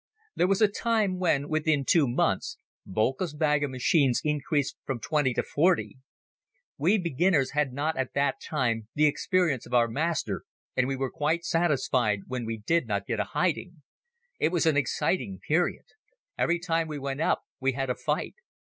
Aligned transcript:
There 0.35 0.47
was 0.47 0.63
a 0.63 0.67
time 0.67 1.19
when, 1.19 1.47
within 1.47 1.85
two 1.85 2.07
months, 2.07 2.57
Boelcke's 2.87 3.35
bag 3.35 3.63
of 3.63 3.69
machines 3.69 4.19
increased 4.23 4.75
from 4.83 4.99
twenty 4.99 5.31
to 5.35 5.43
forty. 5.43 5.99
We 6.75 6.97
beginners 6.97 7.51
had 7.51 7.71
not 7.71 7.95
at 7.97 8.15
that 8.15 8.41
time 8.41 8.87
the 8.95 9.05
experience 9.05 9.67
of 9.67 9.75
our 9.75 9.87
master 9.87 10.41
and 10.75 10.87
we 10.87 10.95
were 10.95 11.11
quite 11.11 11.45
satisfied 11.45 12.21
when 12.25 12.47
we 12.47 12.57
did 12.57 12.87
not 12.87 13.05
get 13.05 13.19
a 13.19 13.25
hiding. 13.25 13.83
It 14.39 14.51
was 14.51 14.65
an 14.65 14.75
exciting 14.75 15.37
period. 15.47 15.85
Every 16.35 16.57
time 16.57 16.87
we 16.87 16.97
went 16.97 17.21
up 17.21 17.43
we 17.59 17.73
had 17.73 17.91
a 17.91 17.95
fight. 17.95 18.33